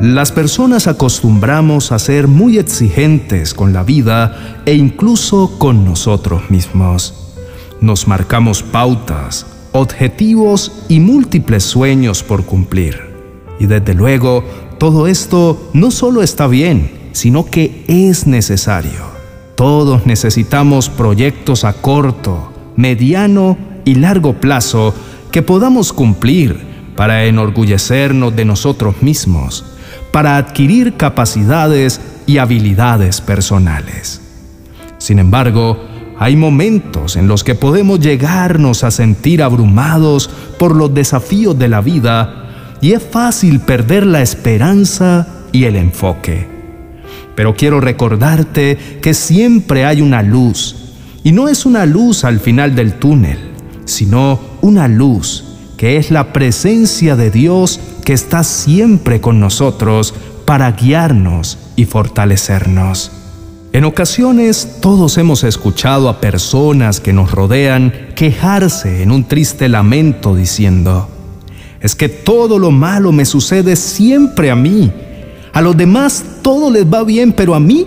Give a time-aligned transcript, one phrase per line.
[0.00, 7.12] Las personas acostumbramos a ser muy exigentes con la vida e incluso con nosotros mismos.
[7.82, 12.98] Nos marcamos pautas, objetivos y múltiples sueños por cumplir.
[13.58, 14.42] Y desde luego,
[14.78, 19.04] todo esto no solo está bien, sino que es necesario.
[19.54, 24.94] Todos necesitamos proyectos a corto, mediano y largo plazo
[25.30, 26.58] que podamos cumplir
[26.96, 29.69] para enorgullecernos de nosotros mismos
[30.12, 34.20] para adquirir capacidades y habilidades personales.
[34.98, 35.84] Sin embargo,
[36.18, 40.28] hay momentos en los que podemos llegarnos a sentir abrumados
[40.58, 46.46] por los desafíos de la vida y es fácil perder la esperanza y el enfoque.
[47.34, 50.76] Pero quiero recordarte que siempre hay una luz,
[51.22, 53.38] y no es una luz al final del túnel,
[53.84, 55.49] sino una luz
[55.80, 60.12] que es la presencia de Dios que está siempre con nosotros
[60.44, 63.10] para guiarnos y fortalecernos.
[63.72, 70.36] En ocasiones todos hemos escuchado a personas que nos rodean quejarse en un triste lamento
[70.36, 71.08] diciendo,
[71.80, 74.92] es que todo lo malo me sucede siempre a mí.
[75.54, 77.86] A los demás todo les va bien, pero a mí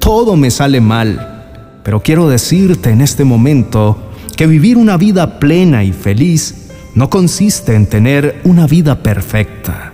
[0.00, 1.80] todo me sale mal.
[1.82, 6.61] Pero quiero decirte en este momento que vivir una vida plena y feliz
[6.94, 9.92] no consiste en tener una vida perfecta.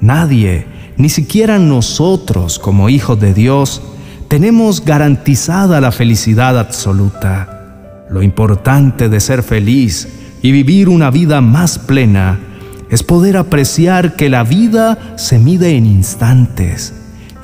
[0.00, 3.82] Nadie, ni siquiera nosotros como hijos de Dios,
[4.28, 8.06] tenemos garantizada la felicidad absoluta.
[8.10, 10.08] Lo importante de ser feliz
[10.42, 12.38] y vivir una vida más plena
[12.90, 16.94] es poder apreciar que la vida se mide en instantes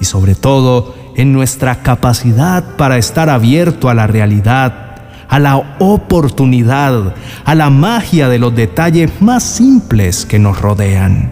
[0.00, 4.85] y sobre todo en nuestra capacidad para estar abierto a la realidad
[5.28, 11.30] a la oportunidad, a la magia de los detalles más simples que nos rodean.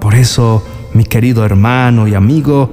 [0.00, 2.70] Por eso, mi querido hermano y amigo,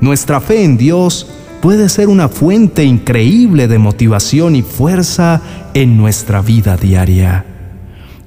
[0.00, 1.26] nuestra fe en Dios
[1.60, 5.42] puede ser una fuente increíble de motivación y fuerza
[5.74, 7.44] en nuestra vida diaria.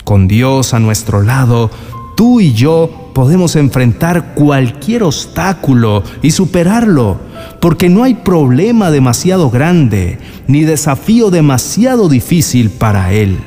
[0.04, 1.72] Con Dios a nuestro lado,
[2.16, 7.18] tú y yo podemos enfrentar cualquier obstáculo y superarlo,
[7.60, 13.38] porque no hay problema demasiado grande ni desafío demasiado difícil para Él.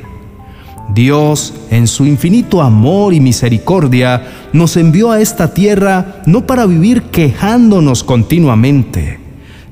[0.95, 4.23] Dios, en su infinito amor y misericordia,
[4.53, 9.19] nos envió a esta tierra no para vivir quejándonos continuamente,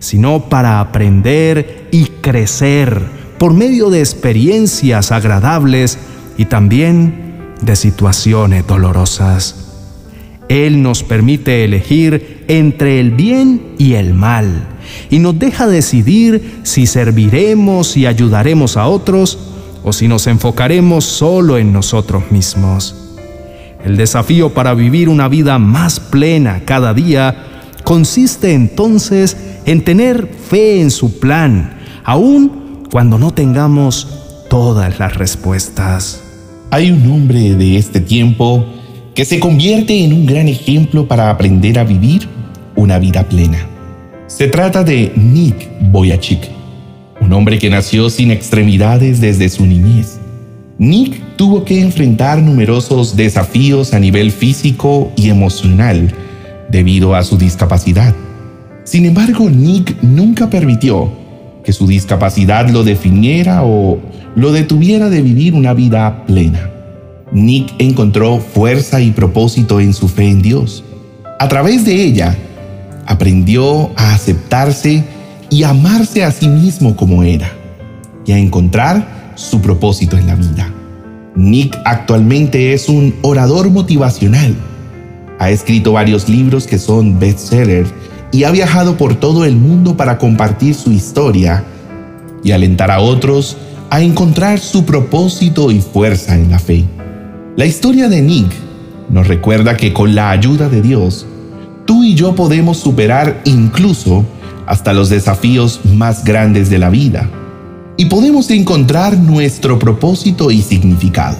[0.00, 3.00] sino para aprender y crecer
[3.38, 5.99] por medio de experiencias agradables
[6.37, 9.74] y también de situaciones dolorosas.
[10.49, 14.69] Él nos permite elegir entre el bien y el mal
[15.10, 19.38] y nos deja decidir si serviremos y ayudaremos a otros
[19.83, 22.94] o si nos enfocaremos solo en nosotros mismos.
[23.84, 30.81] El desafío para vivir una vida más plena cada día consiste entonces en tener fe
[30.81, 34.09] en su plan, aun cuando no tengamos
[34.49, 36.22] todas las respuestas.
[36.71, 38.66] Hay un hombre de este tiempo
[39.15, 42.29] que se convierte en un gran ejemplo para aprender a vivir
[42.75, 43.69] una vida plena.
[44.27, 46.49] Se trata de Nick Boyachik,
[47.21, 50.19] un hombre que nació sin extremidades desde su niñez.
[50.79, 56.13] Nick tuvo que enfrentar numerosos desafíos a nivel físico y emocional
[56.69, 58.13] debido a su discapacidad.
[58.83, 61.13] Sin embargo, Nick nunca permitió
[61.65, 64.01] que su discapacidad lo definiera o
[64.35, 66.74] lo detuviera de vivir una vida plena.
[67.34, 70.84] Nick encontró fuerza y propósito en su fe en Dios.
[71.41, 72.39] A través de ella,
[73.06, 75.05] aprendió a aceptarse
[75.50, 77.50] y amarse a sí mismo como era,
[78.25, 80.72] y a encontrar su propósito en la vida.
[81.34, 84.55] Nick actualmente es un orador motivacional.
[85.41, 87.91] Ha escrito varios libros que son bestsellers
[88.31, 91.65] y ha viajado por todo el mundo para compartir su historia
[92.45, 93.56] y alentar a otros
[93.91, 96.84] a encontrar su propósito y fuerza en la fe.
[97.56, 98.51] La historia de Nick
[99.10, 101.24] nos recuerda que con la ayuda de Dios,
[101.84, 104.24] tú y yo podemos superar incluso
[104.66, 107.30] hasta los desafíos más grandes de la vida
[107.97, 111.36] y podemos encontrar nuestro propósito y significado.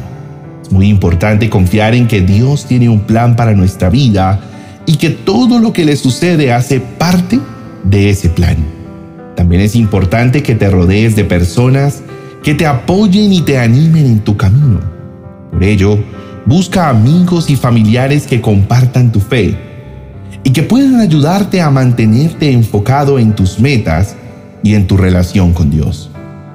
[0.63, 4.39] Es muy importante confiar en que Dios tiene un plan para nuestra vida
[4.87, 7.41] y que todo lo que le sucede hace parte
[7.83, 8.59] de ese plan.
[9.35, 12.05] También es importante que te rodees de personas
[12.45, 14.94] que te apoyen y te animen en tu camino
[15.55, 15.99] por ello,
[16.45, 19.57] busca amigos y familiares que compartan tu fe
[20.43, 24.15] y que puedan ayudarte a mantenerte enfocado en tus metas
[24.63, 26.11] y en tu relación con Dios.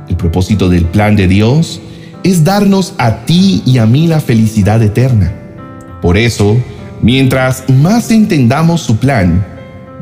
[0.07, 1.81] El propósito del plan de Dios
[2.24, 5.34] es darnos a ti y a mí la felicidad eterna.
[6.01, 6.56] Por eso,
[7.01, 9.46] Mientras más entendamos su plan,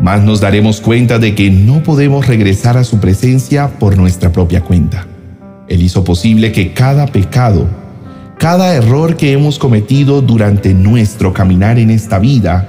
[0.01, 4.61] más nos daremos cuenta de que no podemos regresar a su presencia por nuestra propia
[4.61, 5.05] cuenta.
[5.67, 7.67] Él hizo posible que cada pecado,
[8.37, 12.67] cada error que hemos cometido durante nuestro caminar en esta vida,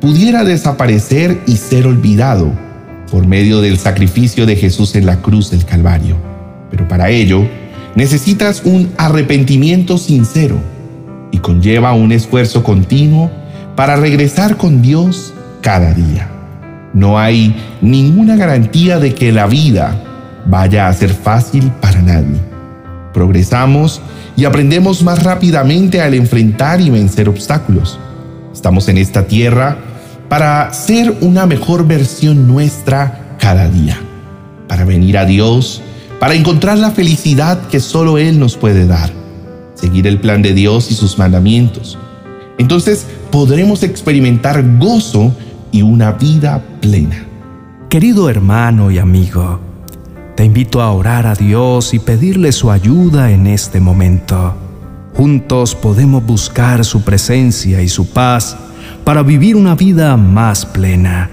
[0.00, 2.52] pudiera desaparecer y ser olvidado
[3.10, 6.16] por medio del sacrificio de Jesús en la cruz del Calvario.
[6.70, 7.46] Pero para ello,
[7.94, 10.56] necesitas un arrepentimiento sincero
[11.30, 13.30] y conlleva un esfuerzo continuo
[13.76, 15.32] para regresar con Dios
[15.62, 16.28] cada día.
[16.92, 20.02] No hay ninguna garantía de que la vida
[20.46, 22.47] vaya a ser fácil para nadie.
[23.18, 24.00] Progresamos
[24.36, 27.98] y aprendemos más rápidamente al enfrentar y vencer obstáculos.
[28.54, 29.76] Estamos en esta tierra
[30.28, 33.98] para ser una mejor versión nuestra cada día,
[34.68, 35.82] para venir a Dios,
[36.20, 39.10] para encontrar la felicidad que solo Él nos puede dar,
[39.74, 41.98] seguir el plan de Dios y sus mandamientos.
[42.56, 45.34] Entonces podremos experimentar gozo
[45.72, 47.26] y una vida plena.
[47.88, 49.58] Querido hermano y amigo,
[50.38, 54.54] te invito a orar a Dios y pedirle su ayuda en este momento.
[55.16, 58.56] Juntos podemos buscar su presencia y su paz
[59.02, 61.28] para vivir una vida más plena.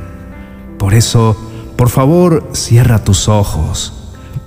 [0.79, 1.37] Por eso,
[1.75, 3.93] por favor, cierra tus ojos,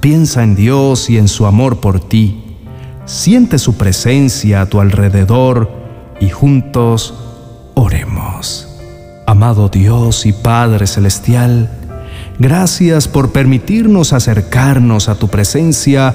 [0.01, 2.57] piensa en Dios y en su amor por ti,
[3.05, 5.71] siente su presencia a tu alrededor
[6.21, 7.15] y juntos
[7.77, 8.67] oremos.
[9.25, 11.78] Amado Dios y Padre Celestial,
[12.39, 16.15] gracias por permitirnos acercarnos a tu presencia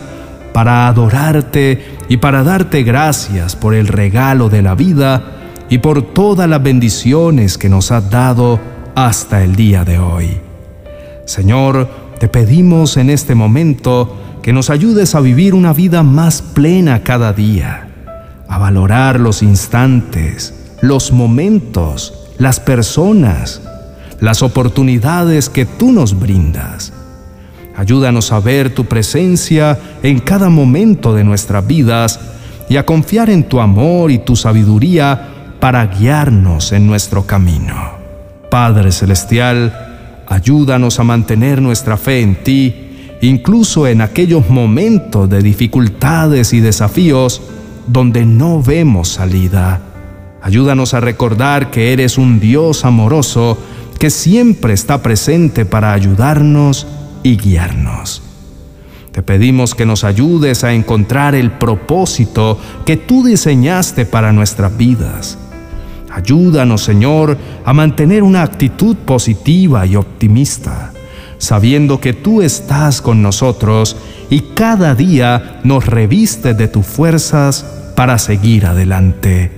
[0.53, 5.23] para adorarte y para darte gracias por el regalo de la vida
[5.69, 8.59] y por todas las bendiciones que nos has dado
[8.95, 10.39] hasta el día de hoy.
[11.25, 11.89] Señor,
[12.19, 17.33] te pedimos en este momento que nos ayudes a vivir una vida más plena cada
[17.33, 17.87] día,
[18.47, 23.61] a valorar los instantes, los momentos, las personas,
[24.23, 26.93] las oportunidades que tú nos brindas.
[27.75, 32.21] Ayúdanos a ver tu presencia en cada momento de nuestras vidas
[32.69, 37.75] y a confiar en tu amor y tu sabiduría para guiarnos en nuestro camino.
[38.49, 46.53] Padre Celestial, ayúdanos a mantener nuestra fe en ti, incluso en aquellos momentos de dificultades
[46.53, 47.41] y desafíos
[47.87, 49.81] donde no vemos salida.
[50.41, 53.57] Ayúdanos a recordar que eres un Dios amoroso
[54.03, 56.85] que siempre está presente para ayudarnos
[57.23, 58.21] y guiarnos.
[59.13, 65.37] Te pedimos que nos ayudes a encontrar el propósito que tú diseñaste para nuestras vidas.
[66.11, 70.91] Ayúdanos, Señor, a mantener una actitud positiva y optimista,
[71.37, 73.95] sabiendo que tú estás con nosotros
[74.29, 77.65] y cada día nos reviste de tus fuerzas
[77.95, 79.49] para seguir adelante.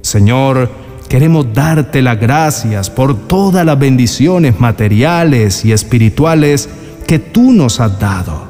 [0.00, 6.68] Señor, queremos darte las gracias por todas las bendiciones materiales y espirituales
[7.06, 8.48] que tú nos has dado,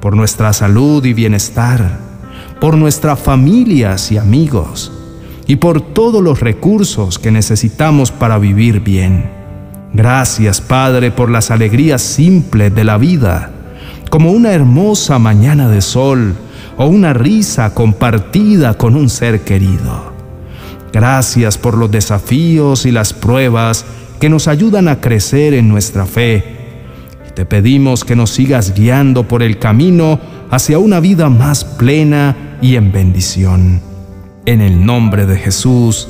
[0.00, 1.98] por nuestra salud y bienestar,
[2.60, 4.92] por nuestras familias y amigos,
[5.46, 9.30] y por todos los recursos que necesitamos para vivir bien.
[9.92, 13.50] Gracias, Padre, por las alegrías simples de la vida,
[14.10, 16.34] como una hermosa mañana de sol
[16.76, 20.15] o una risa compartida con un ser querido.
[20.96, 23.84] Gracias por los desafíos y las pruebas
[24.18, 26.56] que nos ayudan a crecer en nuestra fe.
[27.34, 30.18] te pedimos que nos sigas guiando por el camino
[30.50, 33.82] hacia una vida más plena y en bendición.
[34.46, 36.08] En el nombre de Jesús,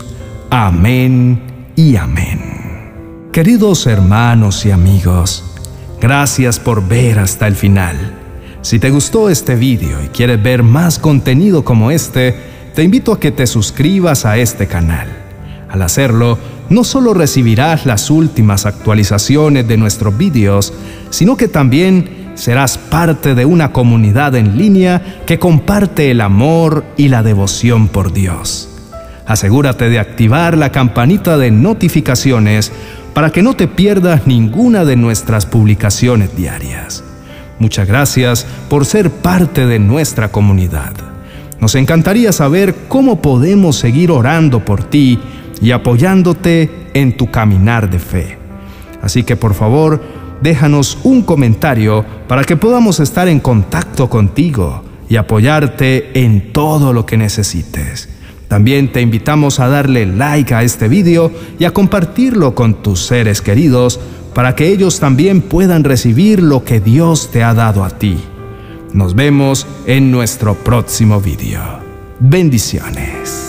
[0.50, 1.40] amén
[1.74, 3.32] y amén.
[3.32, 5.42] Queridos hermanos y amigos,
[6.00, 8.14] gracias por ver hasta el final.
[8.62, 13.18] Si te gustó este video y quieres ver más contenido como este, te invito a
[13.18, 15.08] que te suscribas a este canal.
[15.70, 16.36] Al hacerlo,
[16.68, 20.74] no solo recibirás las últimas actualizaciones de nuestros vídeos,
[21.08, 27.08] sino que también serás parte de una comunidad en línea que comparte el amor y
[27.08, 28.68] la devoción por Dios.
[29.24, 32.72] Asegúrate de activar la campanita de notificaciones
[33.14, 37.02] para que no te pierdas ninguna de nuestras publicaciones diarias.
[37.58, 41.15] Muchas gracias por ser parte de nuestra comunidad.
[41.60, 45.18] Nos encantaría saber cómo podemos seguir orando por ti
[45.60, 48.38] y apoyándote en tu caminar de fe.
[49.02, 50.02] Así que por favor,
[50.42, 57.06] déjanos un comentario para que podamos estar en contacto contigo y apoyarte en todo lo
[57.06, 58.08] que necesites.
[58.48, 63.40] También te invitamos a darle like a este video y a compartirlo con tus seres
[63.40, 63.98] queridos
[64.34, 68.18] para que ellos también puedan recibir lo que Dios te ha dado a ti.
[68.96, 71.80] Nos vemos en nuestro próximo video.
[72.18, 73.45] Bendiciones.